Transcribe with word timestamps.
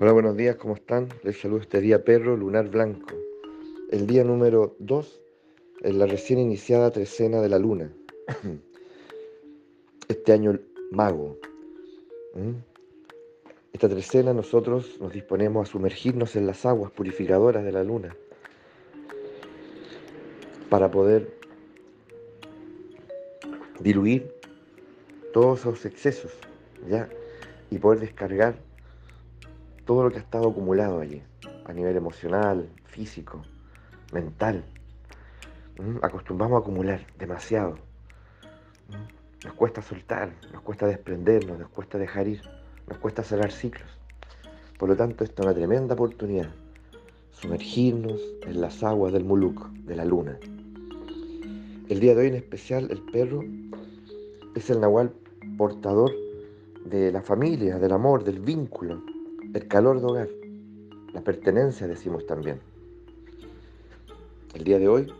Hola, 0.00 0.10
buenos 0.10 0.36
días, 0.36 0.56
¿cómo 0.56 0.74
están? 0.74 1.08
Les 1.22 1.40
saludo 1.40 1.60
este 1.60 1.80
día 1.80 2.02
perro 2.02 2.36
lunar 2.36 2.68
blanco. 2.68 3.14
El 3.92 4.08
día 4.08 4.24
número 4.24 4.74
2 4.80 5.20
en 5.82 5.98
la 6.00 6.06
recién 6.06 6.40
iniciada 6.40 6.90
trecena 6.90 7.40
de 7.40 7.48
la 7.48 7.60
luna. 7.60 7.92
Este 10.08 10.32
año 10.32 10.58
mago. 10.90 11.38
¿Mm? 12.34 12.56
Esta 13.72 13.88
trecena 13.88 14.34
nosotros 14.34 15.00
nos 15.00 15.12
disponemos 15.12 15.68
a 15.68 15.70
sumergirnos 15.70 16.34
en 16.34 16.48
las 16.48 16.66
aguas 16.66 16.90
purificadoras 16.90 17.64
de 17.64 17.70
la 17.70 17.84
luna 17.84 18.16
para 20.70 20.90
poder 20.90 21.38
diluir 23.78 24.34
todos 25.32 25.60
esos 25.60 25.86
excesos, 25.86 26.32
¿ya? 26.88 27.08
Y 27.70 27.78
poder 27.78 28.00
descargar 28.00 28.73
todo 29.84 30.04
lo 30.04 30.10
que 30.10 30.16
ha 30.16 30.20
estado 30.20 30.48
acumulado 30.48 31.00
allí, 31.00 31.22
a 31.64 31.72
nivel 31.72 31.96
emocional, 31.96 32.68
físico, 32.84 33.42
mental. 34.12 34.64
¿Mm? 35.78 35.98
Acostumbramos 36.02 36.56
a 36.56 36.60
acumular 36.60 37.06
demasiado. 37.18 37.78
¿Mm? 38.88 39.44
Nos 39.44 39.54
cuesta 39.54 39.82
soltar, 39.82 40.32
nos 40.52 40.62
cuesta 40.62 40.86
desprendernos, 40.86 41.58
nos 41.58 41.68
cuesta 41.68 41.98
dejar 41.98 42.28
ir, 42.28 42.42
nos 42.88 42.98
cuesta 42.98 43.22
cerrar 43.22 43.52
ciclos. 43.52 43.88
Por 44.78 44.88
lo 44.88 44.96
tanto, 44.96 45.24
esta 45.24 45.42
es 45.42 45.46
una 45.46 45.54
tremenda 45.54 45.94
oportunidad. 45.94 46.50
Sumergirnos 47.30 48.20
en 48.42 48.60
las 48.60 48.82
aguas 48.82 49.12
del 49.12 49.24
Muluk, 49.24 49.68
de 49.70 49.96
la 49.96 50.04
luna. 50.04 50.38
El 51.88 52.00
día 52.00 52.14
de 52.14 52.22
hoy 52.22 52.28
en 52.28 52.36
especial, 52.36 52.88
el 52.90 53.02
perro 53.02 53.44
es 54.54 54.70
el 54.70 54.80
nahual 54.80 55.12
portador 55.58 56.10
de 56.86 57.12
la 57.12 57.20
familia, 57.20 57.78
del 57.78 57.92
amor, 57.92 58.24
del 58.24 58.40
vínculo, 58.40 59.02
el 59.54 59.68
calor 59.68 60.00
de 60.00 60.06
hogar, 60.06 60.28
la 61.12 61.20
pertenencia, 61.20 61.86
decimos 61.86 62.26
también. 62.26 62.60
El 64.52 64.64
día 64.64 64.80
de 64.80 64.88
hoy, 64.88 65.12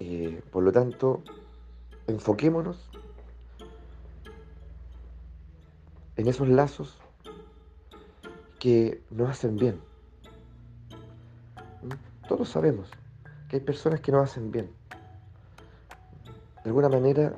eh, 0.00 0.42
por 0.50 0.64
lo 0.64 0.72
tanto, 0.72 1.22
enfoquémonos 2.08 2.90
en 6.16 6.26
esos 6.26 6.48
lazos 6.48 6.98
que 8.58 9.02
nos 9.10 9.30
hacen 9.30 9.56
bien. 9.56 9.80
¿Mm? 11.82 12.26
Todos 12.28 12.48
sabemos 12.48 12.90
que 13.48 13.56
hay 13.56 13.62
personas 13.62 14.00
que 14.00 14.10
nos 14.10 14.24
hacen 14.24 14.50
bien. 14.50 14.68
De 16.64 16.70
alguna 16.70 16.88
manera 16.88 17.36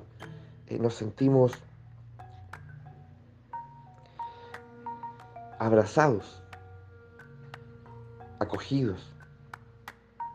eh, 0.66 0.78
nos 0.78 0.94
sentimos 0.94 1.52
abrazados, 5.61 6.42
acogidos. 8.39 9.12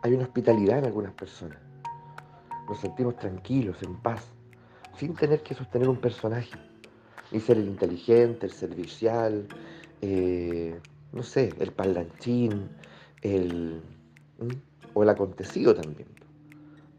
Hay 0.04 0.14
una 0.14 0.24
hospitalidad 0.24 0.78
en 0.78 0.86
algunas 0.86 1.14
personas. 1.14 1.58
Nos 2.70 2.80
sentimos 2.80 3.18
tranquilos, 3.18 3.82
en 3.82 3.96
paz, 3.98 4.24
sin 4.98 5.16
tener 5.16 5.42
que 5.42 5.56
sostener 5.56 5.90
un 5.90 5.98
personaje, 5.98 6.56
ni 7.32 7.40
ser 7.40 7.58
el 7.58 7.68
inteligente, 7.68 8.46
el 8.46 8.52
servicial, 8.52 9.48
eh, 10.02 10.80
no 11.12 11.24
sé, 11.24 11.52
el 11.60 11.72
parlanchín, 11.72 12.70
el, 13.24 13.82
o 14.94 15.02
el 15.02 15.10
acontecido 15.10 15.74
también. 15.74 16.08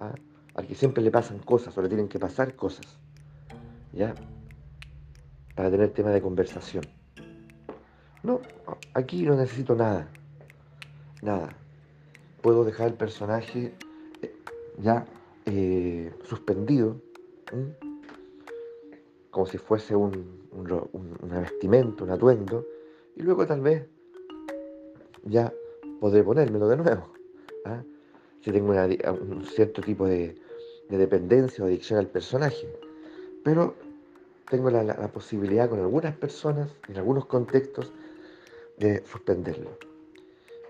¿ah? 0.00 0.14
Al 0.56 0.66
que 0.66 0.74
siempre 0.74 1.00
le 1.00 1.12
pasan 1.12 1.38
cosas 1.38 1.78
o 1.78 1.82
le 1.82 1.88
tienen 1.88 2.08
que 2.08 2.18
pasar 2.18 2.56
cosas. 2.56 2.98
¿Ya? 3.92 4.16
Para 5.54 5.70
tener 5.70 5.90
tema 5.90 6.10
de 6.10 6.20
conversación. 6.20 6.82
No, 8.26 8.40
aquí 8.92 9.22
no 9.22 9.36
necesito 9.36 9.76
nada. 9.76 10.08
Nada. 11.22 11.56
Puedo 12.42 12.64
dejar 12.64 12.88
el 12.88 12.94
personaje 12.94 13.72
eh, 14.20 14.34
ya 14.78 15.06
eh, 15.44 16.12
suspendido, 16.24 17.00
como 19.30 19.46
si 19.46 19.58
fuese 19.58 19.94
un, 19.94 20.48
un, 20.50 21.16
vestimenta, 21.22 22.02
un 22.02 22.10
atuendo, 22.10 22.66
y 23.14 23.22
luego 23.22 23.46
tal 23.46 23.60
vez 23.60 23.86
ya 25.22 25.52
podré 26.00 26.24
ponérmelo 26.24 26.66
de 26.66 26.78
nuevo. 26.78 27.06
¿ah? 27.64 27.80
Si 28.40 28.50
tengo 28.50 28.72
un 28.72 29.46
cierto 29.46 29.82
tipo 29.82 30.04
de, 30.04 30.34
dependencia 30.88 31.62
o 31.62 31.68
adicción 31.68 32.00
al 32.00 32.08
personaje. 32.08 32.68
Pero 33.44 33.76
tengo 34.50 34.68
la, 34.68 35.12
posibilidad 35.12 35.70
con 35.70 35.78
algunas 35.78 36.16
personas, 36.16 36.74
en 36.88 36.96
algunos 36.96 37.26
contextos, 37.26 37.92
de 38.76 39.04
suspenderlo. 39.06 39.78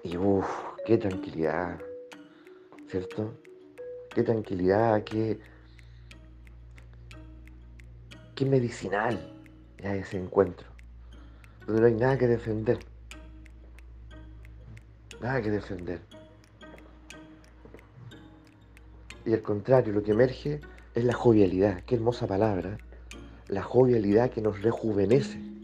Y 0.02 0.16
uff, 0.16 0.46
qué 0.84 0.98
tranquilidad, 0.98 1.80
¿cierto? 2.88 3.34
Qué 4.14 4.22
tranquilidad, 4.22 5.02
qué, 5.04 5.38
qué 8.34 8.44
medicinal 8.44 9.18
ya 9.82 9.94
ese 9.94 10.18
encuentro, 10.18 10.68
donde 11.66 11.80
no 11.80 11.86
hay 11.88 11.94
nada 11.94 12.18
que 12.18 12.26
defender, 12.26 12.78
nada 15.20 15.42
que 15.42 15.50
defender. 15.50 16.00
Y 19.24 19.34
al 19.34 19.42
contrario, 19.42 19.92
lo 19.92 20.02
que 20.04 20.12
emerge 20.12 20.60
es 20.94 21.04
la 21.04 21.12
jovialidad, 21.12 21.82
qué 21.84 21.96
hermosa 21.96 22.28
palabra, 22.28 22.78
la 23.48 23.62
jovialidad 23.62 24.30
que 24.30 24.40
nos 24.40 24.62
rejuvenece. 24.62 25.55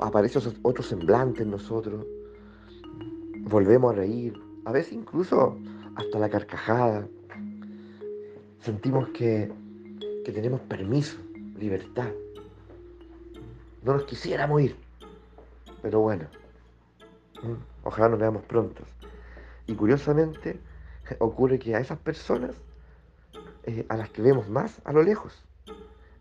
¿Mm? 0.00 0.04
aparece 0.04 0.38
otro 0.62 0.82
semblante 0.82 1.42
en 1.42 1.50
nosotros, 1.50 2.06
volvemos 3.40 3.92
a 3.92 3.96
reír, 3.96 4.40
a 4.64 4.72
veces 4.72 4.92
incluso 4.92 5.58
hasta 5.96 6.18
la 6.18 6.28
carcajada. 6.28 7.06
Sentimos 8.60 9.08
que, 9.10 9.52
que 10.24 10.32
tenemos 10.32 10.60
permiso, 10.62 11.18
libertad. 11.58 12.10
No 13.82 13.94
nos 13.94 14.04
quisiéramos 14.04 14.60
ir, 14.60 14.76
pero 15.82 16.00
bueno, 16.00 16.26
ojalá 17.84 18.08
nos 18.08 18.18
veamos 18.18 18.42
pronto. 18.44 18.82
Y 19.66 19.74
curiosamente 19.74 20.60
ocurre 21.18 21.58
que 21.58 21.74
a 21.74 21.80
esas 21.80 21.98
personas, 21.98 22.54
eh, 23.64 23.86
a 23.88 23.96
las 23.96 24.10
que 24.10 24.22
vemos 24.22 24.48
más 24.48 24.80
a 24.84 24.92
lo 24.92 25.02
lejos, 25.02 25.44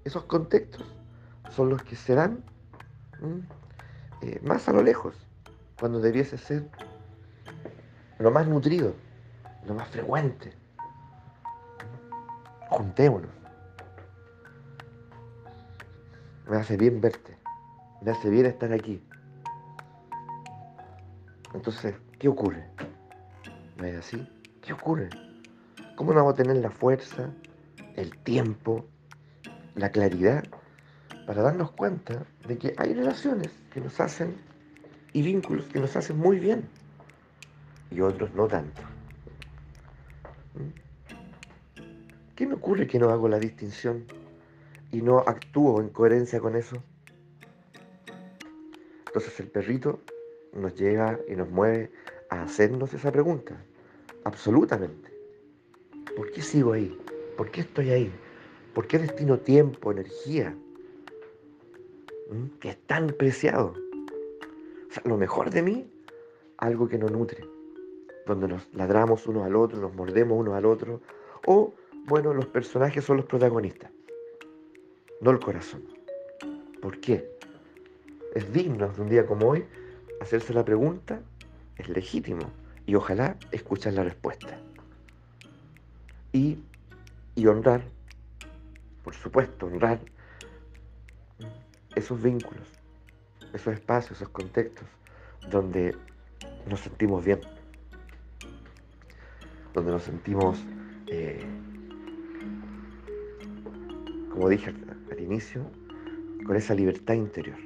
esos 0.06 0.24
contextos 0.24 0.86
son 1.50 1.70
los 1.70 1.84
que 1.84 1.96
serán 1.96 2.44
eh, 4.22 4.40
más 4.44 4.68
a 4.68 4.74
lo 4.74 4.84
lejos, 4.84 5.16
cuando 5.80 6.00
debiese 6.00 6.38
ser 6.38 6.68
lo 8.18 8.32
más 8.32 8.48
nutrido, 8.48 8.94
lo 9.66 9.74
más 9.74 9.88
frecuente. 9.88 10.54
Juntémonos. 12.70 13.32
Me 16.48 16.58
hace 16.58 16.78
bien 16.78 17.00
verte, 17.00 17.38
me 18.02 18.12
hace 18.12 18.30
bien 18.30 18.46
estar 18.48 18.74
aquí. 18.74 19.02
Entonces, 21.54 21.96
¿qué 22.18 22.28
ocurre? 22.28 22.66
¿No 23.78 23.86
es 23.86 23.96
así? 23.98 24.28
¿Qué 24.62 24.74
ocurre? 24.74 25.10
¿Cómo 25.96 26.12
no 26.12 26.18
vamos 26.20 26.34
a 26.34 26.38
tener 26.38 26.58
la 26.58 26.72
fuerza, 26.72 27.30
el 27.96 28.18
tiempo, 28.20 28.86
la 29.76 29.92
claridad 29.92 30.44
para 31.30 31.44
darnos 31.44 31.70
cuenta 31.74 32.26
de 32.48 32.58
que 32.58 32.74
hay 32.78 32.92
relaciones 32.92 33.52
que 33.72 33.80
nos 33.80 34.00
hacen 34.00 34.36
y 35.14 35.22
vínculos 35.22 35.68
que 35.68 35.80
nos 35.80 35.96
hacen 35.96 36.18
muy 36.18 36.40
bien 36.40 36.64
y 37.92 38.02
otros 38.02 38.34
no 38.34 38.48
tanto. 38.48 38.82
¿Mm? 40.56 41.84
¿Qué 42.36 42.48
me 42.48 42.56
ocurre 42.56 42.88
que 42.88 42.98
no 42.98 43.12
hago 43.12 43.30
la 43.30 43.38
distinción 43.38 44.06
y 44.92 45.04
no 45.04 45.20
actúo 45.20 45.80
en 45.82 45.90
coherencia 45.90 46.40
con 46.40 46.56
eso? 46.56 46.82
Entonces 49.06 49.40
el 49.40 49.50
perrito 49.50 50.02
nos 50.54 50.74
llega 50.74 51.20
y 51.30 51.36
nos 51.36 51.52
mueve 51.52 51.92
a 52.32 52.42
hacernos 52.42 52.92
esa 52.96 53.12
pregunta. 53.12 53.56
Absolutamente. 54.24 55.14
¿Por 56.18 56.32
qué 56.32 56.42
sigo 56.42 56.74
ahí? 56.74 56.98
¿Por 57.38 57.52
qué 57.52 57.62
estoy 57.62 57.92
ahí? 57.92 58.12
¿Por 58.74 58.88
qué 58.88 58.98
destino 58.98 59.38
tiempo, 59.38 59.92
energía, 59.92 60.56
que 62.60 62.70
es 62.70 62.78
tan 62.86 63.08
preciado. 63.08 63.74
O 64.90 64.94
sea, 64.94 65.04
lo 65.06 65.18
mejor 65.18 65.50
de 65.50 65.62
mí, 65.62 65.90
algo 66.58 66.88
que 66.88 66.98
nos 66.98 67.12
nutre, 67.12 67.44
donde 68.26 68.48
nos 68.48 68.74
ladramos 68.74 69.26
unos 69.28 69.46
al 69.46 69.56
otro, 69.56 69.80
nos 69.80 69.94
mordemos 69.96 70.38
unos 70.38 70.56
al 70.56 70.66
otro, 70.66 71.02
o, 71.46 71.74
bueno, 72.06 72.34
los 72.34 72.46
personajes 72.48 73.04
son 73.04 73.18
los 73.18 73.26
protagonistas, 73.26 73.92
no 75.22 75.32
el 75.32 75.40
corazón. 75.40 75.84
¿Por 76.82 77.00
qué? 77.00 77.30
Es 78.36 78.52
digno 78.54 78.90
de 78.90 79.02
un 79.02 79.10
día 79.10 79.26
como 79.26 79.50
hoy 79.50 79.66
hacerse 80.22 80.54
la 80.54 80.64
pregunta, 80.64 81.22
es 81.78 81.90
legítimo, 81.90 82.52
y 82.86 82.96
ojalá 82.96 83.38
escuchar 83.52 83.94
la 83.94 84.04
respuesta. 84.04 84.60
Y, 86.32 86.60
y 87.36 87.48
honrar, 87.48 87.84
por 89.04 89.16
supuesto, 89.16 89.66
honrar 89.66 90.00
esos 92.00 92.22
vínculos, 92.22 92.68
esos 93.54 93.74
espacios, 93.74 94.20
esos 94.20 94.30
contextos 94.30 94.88
donde 95.50 95.96
nos 96.70 96.80
sentimos 96.82 97.24
bien, 97.24 97.40
donde 99.74 99.92
nos 99.92 100.04
sentimos, 100.04 100.60
eh, 101.08 101.44
como 104.32 104.50
dije 104.50 104.74
al, 105.12 105.20
inicio, 105.20 105.64
con 106.46 106.56
esa 106.56 106.74
libertad 106.74 107.14
interior 107.14 107.58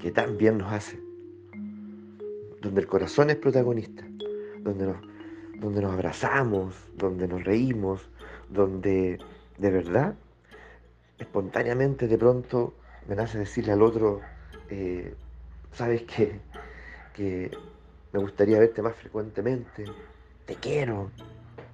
que 0.00 0.10
tan 0.10 0.36
bien 0.36 0.58
nos 0.58 0.72
hace, 0.72 0.98
donde 2.60 2.80
el 2.80 2.86
corazón 2.86 3.30
es 3.30 3.36
protagonista, 3.36 4.04
donde 4.60 4.86
nos, 4.86 4.96
donde 5.60 5.82
nos 5.82 5.92
abrazamos, 5.92 6.74
donde 6.96 7.28
nos 7.28 7.44
reímos, 7.44 8.08
donde 8.50 9.18
de 9.58 9.70
verdad, 9.70 10.14
espontáneamente 11.18 12.08
de 12.08 12.18
pronto 12.18 12.74
me 13.08 13.16
nace 13.16 13.38
decirle 13.38 13.72
al 13.72 13.82
otro, 13.82 14.20
eh, 14.70 15.14
sabes 15.72 16.02
que, 16.02 16.40
que 17.14 17.50
me 18.12 18.20
gustaría 18.20 18.58
verte 18.58 18.82
más 18.82 18.94
frecuentemente, 18.96 19.84
te 20.46 20.54
quiero, 20.56 21.10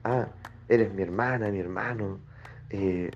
ah, 0.04 0.26
eres 0.68 0.92
mi 0.92 1.02
hermana, 1.02 1.48
mi 1.48 1.60
hermano. 1.60 2.18
Eh, 2.70 3.10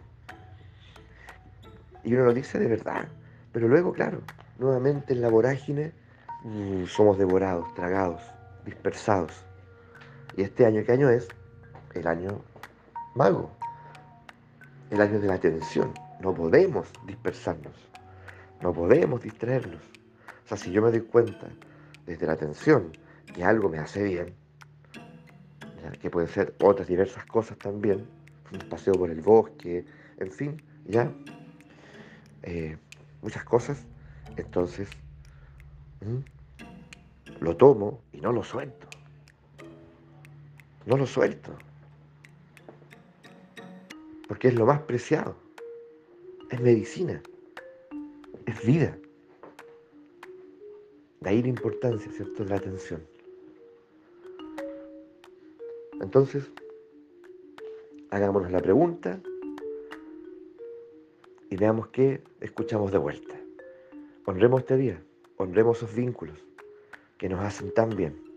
y 2.04 2.14
uno 2.14 2.24
lo 2.24 2.34
dice 2.34 2.58
de 2.58 2.66
verdad, 2.66 3.06
pero 3.52 3.68
luego, 3.68 3.92
claro, 3.92 4.22
nuevamente 4.58 5.12
en 5.12 5.20
la 5.20 5.28
vorágine 5.28 5.92
mm, 6.42 6.86
somos 6.86 7.18
devorados, 7.18 7.72
tragados, 7.74 8.22
dispersados. 8.64 9.32
Y 10.36 10.42
este 10.42 10.66
año, 10.66 10.82
¿qué 10.84 10.92
año 10.92 11.10
es? 11.10 11.28
El 11.94 12.06
año 12.06 12.40
mago, 13.14 13.50
el 14.90 15.00
año 15.00 15.20
de 15.20 15.28
la 15.28 15.34
atención. 15.34 15.92
No 16.20 16.34
podemos 16.34 16.88
dispersarnos, 17.06 17.74
no 18.62 18.72
podemos 18.72 19.22
distraernos. 19.22 19.82
O 20.44 20.48
sea, 20.48 20.56
si 20.56 20.72
yo 20.72 20.82
me 20.82 20.90
doy 20.90 21.00
cuenta 21.00 21.48
desde 22.06 22.26
la 22.26 22.32
atención 22.32 22.92
que 23.34 23.44
algo 23.44 23.68
me 23.68 23.78
hace 23.78 24.02
bien, 24.02 24.34
que 26.00 26.10
pueden 26.10 26.28
ser 26.28 26.54
otras 26.60 26.86
diversas 26.86 27.24
cosas 27.26 27.58
también, 27.58 28.06
un 28.52 28.58
paseo 28.68 28.94
por 28.94 29.10
el 29.10 29.20
bosque, 29.20 29.84
en 30.18 30.30
fin, 30.30 30.62
ya, 30.86 31.10
eh, 32.42 32.76
muchas 33.20 33.44
cosas, 33.44 33.84
entonces 34.36 34.88
lo 37.40 37.56
tomo 37.56 38.00
y 38.12 38.20
no 38.20 38.32
lo 38.32 38.42
suelto. 38.42 38.86
No 40.86 40.96
lo 40.96 41.06
suelto. 41.06 41.52
Porque 44.26 44.48
es 44.48 44.54
lo 44.54 44.66
más 44.66 44.80
preciado. 44.80 45.36
Es 46.50 46.60
medicina. 46.60 47.22
Vida. 48.64 48.96
De 51.20 51.30
ahí 51.30 51.42
la 51.42 51.48
importancia, 51.48 52.10
¿cierto?, 52.12 52.44
de 52.44 52.50
la 52.50 52.56
atención. 52.56 53.02
Entonces, 56.00 56.50
hagámonos 58.10 58.50
la 58.50 58.60
pregunta 58.60 59.20
y 61.50 61.56
veamos 61.56 61.88
qué 61.88 62.22
escuchamos 62.40 62.92
de 62.92 62.98
vuelta. 62.98 63.34
Honremos 64.26 64.60
este 64.60 64.76
día, 64.76 65.02
honremos 65.36 65.78
esos 65.78 65.94
vínculos 65.94 66.38
que 67.18 67.28
nos 67.28 67.40
hacen 67.40 67.72
tan 67.74 67.90
bien. 67.96 68.31